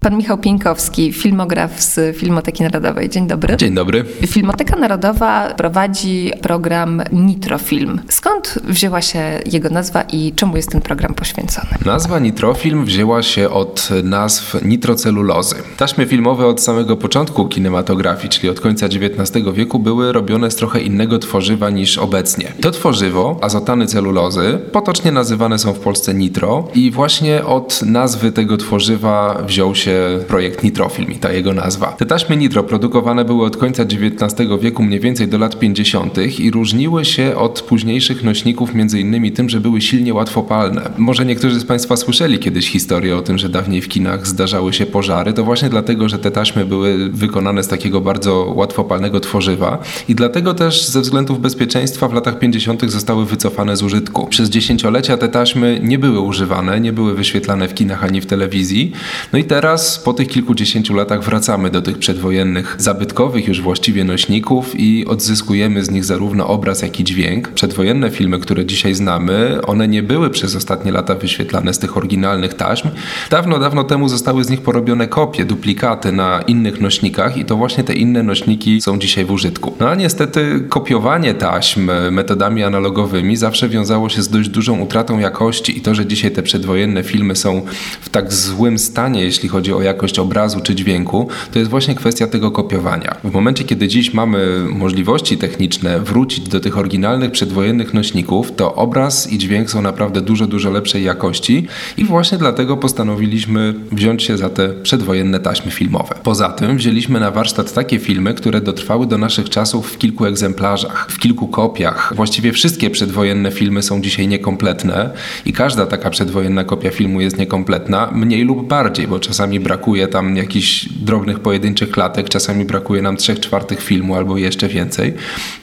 [0.00, 3.08] Pan Michał Pieńkowski, filmograf z Filmoteki Narodowej.
[3.08, 3.56] Dzień dobry.
[3.56, 4.04] Dzień dobry.
[4.26, 8.00] Filmoteka Narodowa prowadzi program Nitrofilm.
[8.08, 9.18] Skąd wzięła się
[9.52, 11.68] jego nazwa i czemu jest ten program poświęcony?
[11.84, 15.56] Nazwa Nitrofilm wzięła się od nazw nitrocelulozy.
[15.76, 20.80] Taśmy filmowe od samego początku kinematografii, czyli od końca XIX wieku, były robione z trochę
[20.80, 22.52] innego tworzywa niż obecnie.
[22.60, 28.56] To tworzywo, azotany celulozy, potocznie nazywane są w Polsce nitro i właśnie od nazwy tego
[28.56, 29.85] tworzywa wziął się
[30.28, 31.86] projekt Nitrofilm i ta jego nazwa.
[31.86, 36.18] Te taśmy nitro produkowane były od końca XIX wieku mniej więcej do lat 50.
[36.38, 40.90] i różniły się od późniejszych nośników między innymi tym, że były silnie łatwopalne.
[40.98, 44.86] Może niektórzy z Państwa słyszeli kiedyś historię o tym, że dawniej w kinach zdarzały się
[44.86, 45.32] pożary.
[45.32, 49.78] To właśnie dlatego, że te taśmy były wykonane z takiego bardzo łatwopalnego tworzywa
[50.08, 52.90] i dlatego też ze względów bezpieczeństwa w latach 50.
[52.90, 54.26] zostały wycofane z użytku.
[54.26, 58.92] Przez dziesięciolecia te taśmy nie były używane, nie były wyświetlane w kinach ani w telewizji.
[59.32, 64.80] No i teraz po tych kilkudziesięciu latach wracamy do tych przedwojennych, zabytkowych już właściwie nośników
[64.80, 67.48] i odzyskujemy z nich zarówno obraz, jak i dźwięk.
[67.48, 72.54] Przedwojenne filmy, które dzisiaj znamy, one nie były przez ostatnie lata wyświetlane z tych oryginalnych
[72.54, 72.88] taśm.
[73.30, 77.84] Dawno, dawno temu zostały z nich porobione kopie, duplikaty na innych nośnikach i to właśnie
[77.84, 79.74] te inne nośniki są dzisiaj w użytku.
[79.80, 85.78] No a niestety kopiowanie taśm metodami analogowymi zawsze wiązało się z dość dużą utratą jakości
[85.78, 87.62] i to, że dzisiaj te przedwojenne filmy są
[88.00, 91.94] w tak złym stanie, jeśli chodzi o o jakość obrazu czy dźwięku, to jest właśnie
[91.94, 93.16] kwestia tego kopiowania.
[93.24, 99.32] W momencie, kiedy dziś mamy możliwości techniczne wrócić do tych oryginalnych przedwojennych nośników, to obraz
[99.32, 104.48] i dźwięk są naprawdę dużo, dużo lepszej jakości i właśnie dlatego postanowiliśmy wziąć się za
[104.48, 106.14] te przedwojenne taśmy filmowe.
[106.22, 111.06] Poza tym wzięliśmy na warsztat takie filmy, które dotrwały do naszych czasów w kilku egzemplarzach,
[111.10, 112.12] w kilku kopiach.
[112.16, 115.10] Właściwie wszystkie przedwojenne filmy są dzisiaj niekompletne
[115.46, 120.36] i każda taka przedwojenna kopia filmu jest niekompletna, mniej lub bardziej, bo czasami brakuje tam
[120.36, 125.14] jakichś drobnych pojedynczych klatek, czasami brakuje nam trzech czwartych filmu albo jeszcze więcej.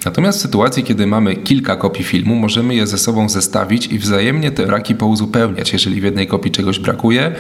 [0.06, 4.52] Natomiast w sytuacji, kiedy mamy kilka kopii filmu, możemy je ze sobą zestawić i wzajemnie
[4.52, 5.74] te braki pouzupełniać.
[5.74, 7.32] Jeżeli w jednej kopii czegoś brakuje,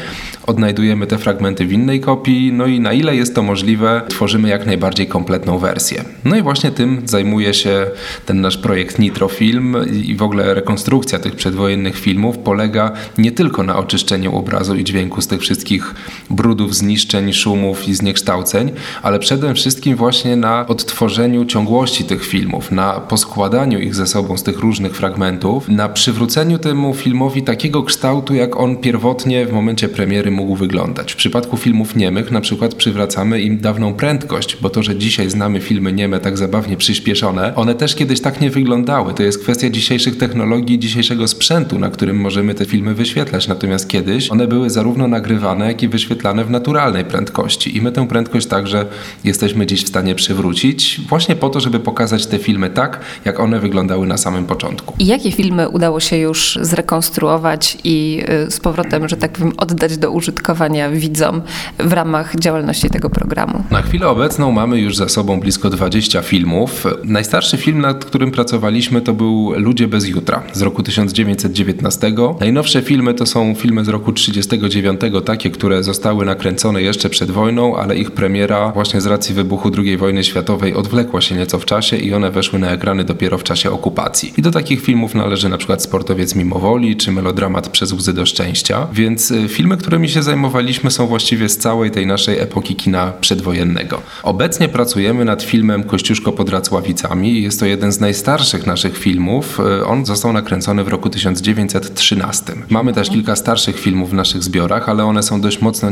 [0.47, 4.65] odnajdujemy te fragmenty w innej kopii, no i na ile jest to możliwe, tworzymy jak
[4.65, 6.03] najbardziej kompletną wersję.
[6.25, 7.85] No i właśnie tym zajmuje się
[8.25, 13.77] ten nasz projekt Nitrofilm i w ogóle rekonstrukcja tych przedwojennych filmów polega nie tylko na
[13.77, 15.93] oczyszczeniu obrazu i dźwięku z tych wszystkich
[16.43, 18.71] brudów, zniszczeń, szumów i zniekształceń,
[19.01, 24.43] ale przede wszystkim właśnie na odtworzeniu ciągłości tych filmów, na poskładaniu ich ze sobą z
[24.43, 30.31] tych różnych fragmentów, na przywróceniu temu filmowi takiego kształtu, jak on pierwotnie w momencie premiery
[30.31, 31.13] mógł wyglądać.
[31.13, 35.59] W przypadku filmów niemych na przykład przywracamy im dawną prędkość, bo to, że dzisiaj znamy
[35.61, 39.13] filmy nieme tak zabawnie przyspieszone, one też kiedyś tak nie wyglądały.
[39.13, 43.47] To jest kwestia dzisiejszych technologii, dzisiejszego sprzętu, na którym możemy te filmy wyświetlać.
[43.47, 48.07] Natomiast kiedyś one były zarówno nagrywane, jak i wyświetlane w naturalnej prędkości i my tę
[48.07, 48.85] prędkość także
[49.23, 53.59] jesteśmy dziś w stanie przywrócić, właśnie po to, żeby pokazać te filmy tak, jak one
[53.59, 54.93] wyglądały na samym początku.
[54.99, 59.97] I jakie filmy udało się już zrekonstruować i y, z powrotem, że tak powiem, oddać
[59.97, 61.41] do użytkowania widzom
[61.79, 63.63] w ramach działalności tego programu?
[63.71, 66.85] Na chwilę obecną mamy już za sobą blisko 20 filmów.
[67.03, 72.13] Najstarszy film, nad którym pracowaliśmy, to był Ludzie bez jutra z roku 1919.
[72.39, 77.31] Najnowsze filmy to są filmy z roku 1939, takie, które zostały na nakręcone jeszcze przed
[77.31, 81.65] wojną, ale ich premiera właśnie z racji wybuchu II wojny światowej odwlekła się nieco w
[81.65, 84.33] czasie i one weszły na ekrany dopiero w czasie okupacji.
[84.37, 88.87] I do takich filmów należy na przykład Sportowiec mimowoli czy Melodramat przez łzy do szczęścia,
[88.93, 94.01] więc y, filmy, którymi się zajmowaliśmy są właściwie z całej tej naszej epoki kina przedwojennego.
[94.23, 97.41] Obecnie pracujemy nad filmem Kościuszko pod Racławicami.
[97.41, 99.59] Jest to jeden z najstarszych naszych filmów.
[99.59, 102.53] Y, on został nakręcony w roku 1913.
[102.69, 105.89] Mamy też kilka starszych filmów w naszych zbiorach, ale one są dość mocno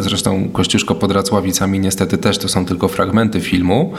[0.00, 3.92] Zresztą Kościuszko pod Racławicami niestety też to są tylko fragmenty filmu,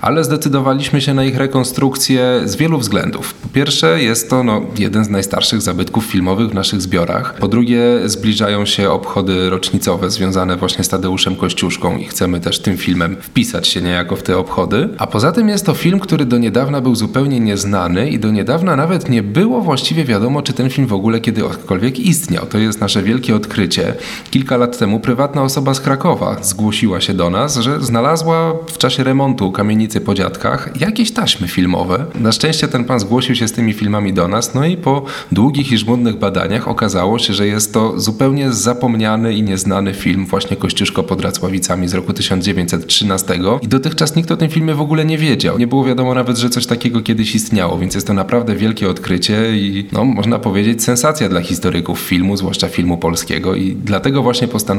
[0.00, 3.34] ale zdecydowaliśmy się na ich rekonstrukcję z wielu względów.
[3.34, 7.34] Po pierwsze jest to no, jeden z najstarszych zabytków filmowych w naszych zbiorach.
[7.34, 12.76] Po drugie zbliżają się obchody rocznicowe związane właśnie z Tadeuszem Kościuszką i chcemy też tym
[12.76, 14.88] filmem wpisać się niejako w te obchody.
[14.98, 18.76] A poza tym jest to film, który do niedawna był zupełnie nieznany i do niedawna
[18.76, 22.46] nawet nie było właściwie wiadomo, czy ten film w ogóle kiedykolwiek istniał.
[22.46, 23.94] To jest nasze wielkie odkrycie.
[24.30, 29.04] Kilka lat temu prywatna osoba z Krakowa zgłosiła się do nas, że znalazła w czasie
[29.04, 32.04] remontu kamienicy po dziadkach jakieś taśmy filmowe.
[32.14, 35.72] Na szczęście ten pan zgłosił się z tymi filmami do nas, no i po długich
[35.72, 41.02] i żmudnych badaniach okazało się, że jest to zupełnie zapomniany i nieznany film właśnie Kościuszko
[41.02, 45.58] pod Racławicami z roku 1913 i dotychczas nikt o tym filmie w ogóle nie wiedział.
[45.58, 49.56] Nie było wiadomo nawet, że coś takiego kiedyś istniało, więc jest to naprawdę wielkie odkrycie
[49.56, 54.77] i no, można powiedzieć sensacja dla historyków filmu, zwłaszcza filmu polskiego i dlatego właśnie postanowiliśmy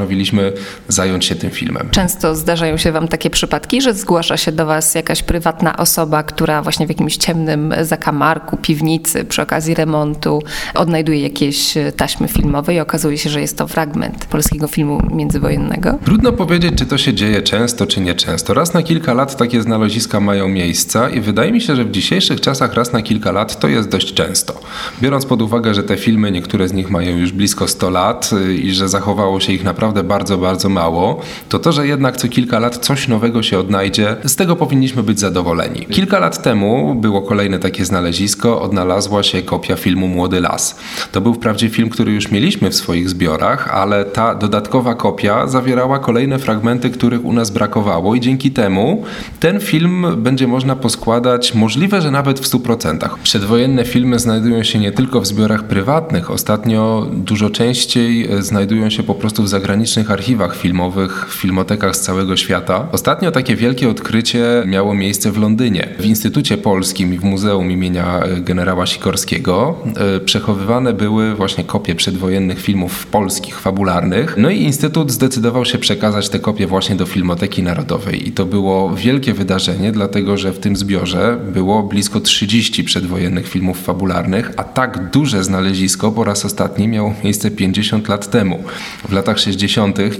[0.88, 1.88] zająć się tym filmem.
[1.90, 6.62] Często zdarzają się Wam takie przypadki, że zgłasza się do Was jakaś prywatna osoba, która
[6.62, 10.42] właśnie w jakimś ciemnym zakamarku, piwnicy przy okazji remontu
[10.74, 15.98] odnajduje jakieś taśmy filmowe i okazuje się, że jest to fragment polskiego filmu międzywojennego?
[16.04, 18.54] Trudno powiedzieć, czy to się dzieje często, czy nieczęsto.
[18.54, 22.40] Raz na kilka lat takie znaleziska mają miejsca i wydaje mi się, że w dzisiejszych
[22.40, 24.60] czasach raz na kilka lat to jest dość często.
[25.02, 28.54] Biorąc pod uwagę, że te filmy, niektóre z nich mają już blisko 100 lat y,
[28.54, 32.58] i że zachowało się ich naprawdę bardzo, bardzo mało, to to, że jednak co kilka
[32.58, 35.86] lat coś nowego się odnajdzie, z tego powinniśmy być zadowoleni.
[35.86, 40.78] Kilka lat temu było kolejne takie znalezisko, odnalazła się kopia filmu Młody Las.
[41.12, 45.98] To był wprawdzie film, który już mieliśmy w swoich zbiorach, ale ta dodatkowa kopia zawierała
[45.98, 49.04] kolejne fragmenty, których u nas brakowało i dzięki temu
[49.40, 53.08] ten film będzie można poskładać możliwe, że nawet w 100%.
[53.22, 59.02] Przedwojenne filmy znajdują się nie tylko w zbiorach prywatnych, ostatnio dużo częściej e, znajdują się
[59.02, 59.79] po prostu w zagranicznych
[60.10, 62.88] archiwach filmowych, w filmotekach z całego świata.
[62.92, 65.88] Ostatnio takie wielkie odkrycie miało miejsce w Londynie.
[65.98, 71.94] W Instytucie Polskim i w Muzeum imienia e, generała Sikorskiego e, przechowywane były właśnie kopie
[71.94, 74.34] przedwojennych filmów polskich, fabularnych.
[74.36, 78.28] No i Instytut zdecydował się przekazać te kopie właśnie do Filmoteki Narodowej.
[78.28, 83.82] I to było wielkie wydarzenie, dlatego że w tym zbiorze było blisko 30 przedwojennych filmów
[83.82, 88.64] fabularnych, a tak duże znalezisko po raz ostatni miało miejsce 50 lat temu.
[89.08, 89.69] W latach 60.,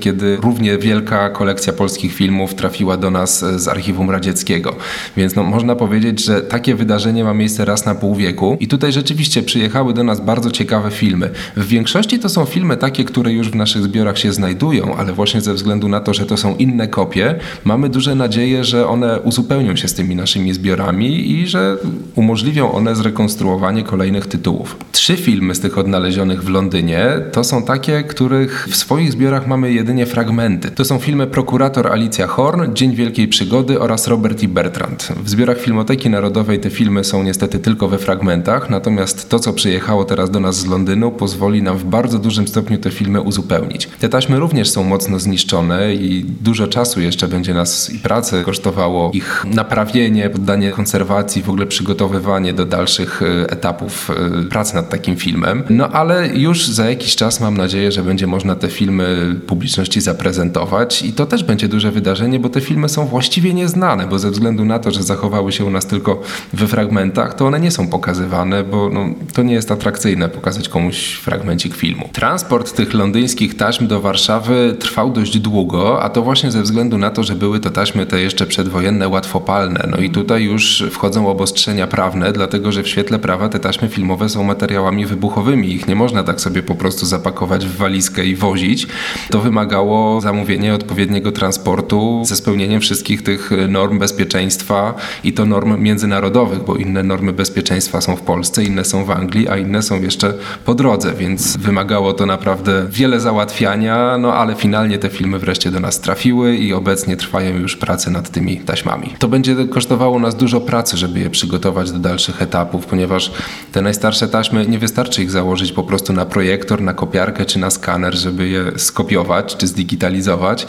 [0.01, 4.77] kiedy równie wielka kolekcja polskich filmów trafiła do nas z archiwum radzieckiego.
[5.17, 8.93] Więc no, można powiedzieć, że takie wydarzenie ma miejsce raz na pół wieku i tutaj
[8.93, 11.31] rzeczywiście przyjechały do nas bardzo ciekawe filmy.
[11.57, 15.41] W większości to są filmy takie, które już w naszych zbiorach się znajdują, ale właśnie
[15.41, 19.77] ze względu na to, że to są inne kopie, mamy duże nadzieje, że one uzupełnią
[19.77, 21.77] się z tymi naszymi zbiorami i że
[22.15, 24.77] umożliwią one zrekonstruowanie kolejnych tytułów.
[24.93, 29.73] Trzy filmy z tych odnalezionych w Londynie to są takie, których w swoich zbiorach mamy
[29.73, 30.71] jedynie fragmenty.
[30.71, 35.09] To są filmy Prokurator Alicja Horn, Dzień Wielkiej Przygody oraz Robert i Bertrand.
[35.25, 40.05] W zbiorach Filmoteki Narodowej te filmy są niestety tylko we fragmentach, natomiast to, co przyjechało
[40.05, 43.87] teraz do nas z Londynu, pozwoli nam w bardzo dużym stopniu te filmy uzupełnić.
[43.87, 49.11] Te taśmy również są mocno zniszczone i dużo czasu jeszcze będzie nas i pracy kosztowało
[49.15, 55.17] ich naprawienie, poddanie konserwacji, w ogóle przygotowywanie do dalszych e, etapów e, pracy nad takim
[55.17, 55.63] filmem.
[55.71, 61.03] No ale już za jakiś czas mam nadzieję, że będzie można te filmy publiczności zaprezentować
[61.03, 64.65] i to też będzie duże wydarzenie, bo te filmy są właściwie nieznane, bo ze względu
[64.65, 66.23] na to, że zachowały się u nas tylko
[66.53, 71.13] we fragmentach, to one nie są pokazywane, bo no, to nie jest atrakcyjne pokazać komuś
[71.15, 72.09] fragmencik filmu.
[72.13, 77.11] Transport tych londyńskich taśm do Warszawy trwał dość długo, a to właśnie ze względu na
[77.11, 79.89] to, że były to taśmy te jeszcze przedwojenne, łatwopalne.
[79.91, 84.29] No i tutaj już wchodzą obostrzenia prawne, dlatego że w świetle prawa te taśmy filmowe
[84.29, 85.75] są materiałami wybuchowymi.
[85.75, 88.87] Ich nie można tak sobie po prostu zapakować w walizkę i wozić.
[89.31, 94.95] To wymagało zamówienia odpowiedniego transportu ze spełnieniem wszystkich tych norm bezpieczeństwa
[95.25, 99.49] i to norm międzynarodowych, bo inne normy bezpieczeństwa są w Polsce, inne są w Anglii,
[99.49, 100.35] a inne są jeszcze
[100.65, 105.81] po drodze, więc wymagało to naprawdę wiele załatwiania, no ale finalnie te filmy wreszcie do
[105.81, 109.15] nas trafiły i obecnie trwają już prace nad tymi taśmami.
[109.19, 113.33] To będzie kosztowało nas dużo pracy, żeby je przygotować do dalszych etapów, ponieważ
[113.73, 117.71] te najstarsze taśmy nie wystarczy ich założyć po prostu na projektor, na kopiarkę czy na
[117.71, 119.10] skaner, żeby je skopiować
[119.57, 120.67] czy zdigitalizować.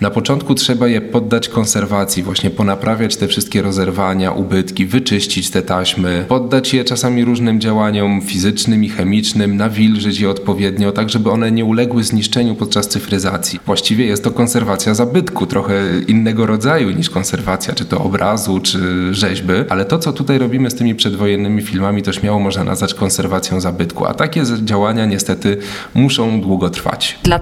[0.00, 6.24] Na początku trzeba je poddać konserwacji, właśnie ponaprawiać te wszystkie rozerwania, ubytki, wyczyścić te taśmy,
[6.28, 11.64] poddać je czasami różnym działaniom fizycznym i chemicznym, nawilżyć je odpowiednio, tak żeby one nie
[11.64, 13.60] uległy zniszczeniu podczas cyfryzacji.
[13.66, 15.74] Właściwie jest to konserwacja zabytku, trochę
[16.08, 20.74] innego rodzaju niż konserwacja, czy to obrazu, czy rzeźby, ale to, co tutaj robimy z
[20.74, 25.56] tymi przedwojennymi filmami, to śmiało można nazwać konserwacją zabytku, a takie działania niestety
[25.94, 27.18] muszą długo trwać.
[27.22, 27.38] Dla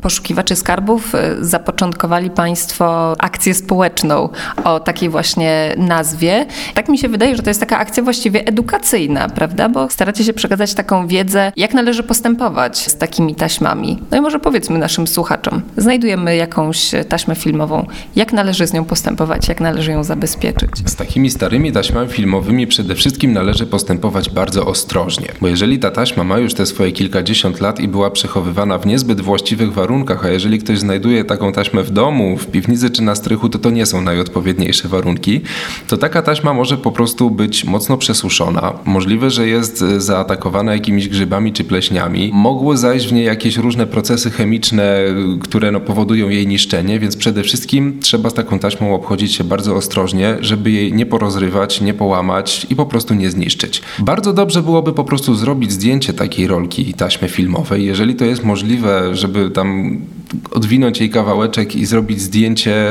[0.54, 4.28] skarbów y, zapoczątkowali Państwo akcję społeczną
[4.64, 6.46] o takiej właśnie nazwie.
[6.74, 9.68] Tak mi się wydaje, że to jest taka akcja właściwie edukacyjna, prawda?
[9.68, 13.98] Bo staracie się przekazać taką wiedzę, jak należy postępować z takimi taśmami.
[14.10, 17.86] No i może powiedzmy naszym słuchaczom, znajdujemy jakąś taśmę filmową,
[18.16, 20.70] jak należy z nią postępować, jak należy ją zabezpieczyć.
[20.86, 26.24] Z takimi starymi taśmami filmowymi przede wszystkim należy postępować bardzo ostrożnie, bo jeżeli ta taśma
[26.24, 30.32] ma już te swoje kilkadziesiąt lat i była przechowywana w niezbyt właściwych warunkach, warunkach, a
[30.32, 33.86] jeżeli ktoś znajduje taką taśmę w domu, w piwnicy czy na strychu, to to nie
[33.86, 35.40] są najodpowiedniejsze warunki,
[35.88, 38.72] to taka taśma może po prostu być mocno przesuszona.
[38.84, 42.30] Możliwe, że jest zaatakowana jakimiś grzybami czy pleśniami.
[42.34, 44.98] Mogły zajść w niej jakieś różne procesy chemiczne,
[45.40, 49.76] które no, powodują jej niszczenie, więc przede wszystkim trzeba z taką taśmą obchodzić się bardzo
[49.76, 53.82] ostrożnie, żeby jej nie porozrywać, nie połamać i po prostu nie zniszczyć.
[53.98, 59.16] Bardzo dobrze byłoby po prostu zrobić zdjęcie takiej rolki taśmy filmowej, jeżeli to jest możliwe,
[59.16, 59.99] żeby tam
[60.50, 62.90] odwinąć jej kawałeczek i zrobić zdjęcie,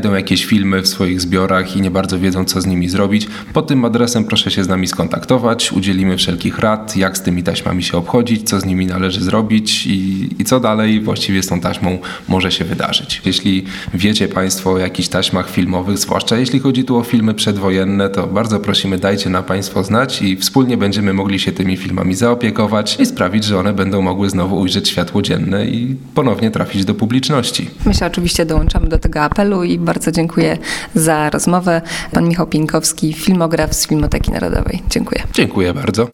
[0.00, 3.28] odnajdą jakieś filmy w swoich zbiorach i nie bardzo wiedzą, co z nimi zrobić.
[3.52, 7.82] Pod tym adresem proszę się z nami skontaktować, udzielimy wszelkich rad, jak z tymi taśmami
[7.82, 11.98] się obchodzić, co z nimi należy zrobić i, i co dalej właściwie z tą taśmą
[12.28, 13.22] może się wydarzyć.
[13.24, 13.64] Jeśli
[13.94, 18.60] wiecie Państwo o jakichś taśmach filmowych, zwłaszcza jeśli chodzi tu o filmy przedwojenne, to bardzo
[18.60, 23.44] prosimy, dajcie na Państwo znać i wspólnie będziemy mogli się tymi filmami zaopiekować i sprawić,
[23.44, 27.70] że one będą mogły znowu ujrzeć światło dzienne i ponownie trafić do publiczności.
[27.86, 30.58] My się oczywiście dołączamy do tego apelu i bardzo dziękuję
[30.94, 31.82] za rozmowę.
[32.12, 34.82] Pan Michał Pieńkowski, filmograf z Filmoteki Narodowej.
[34.90, 35.22] Dziękuję.
[35.32, 36.08] Dziękuję bardzo.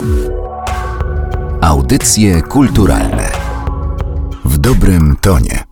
[1.61, 3.31] Audycje kulturalne
[4.45, 5.66] w dobrym tonie.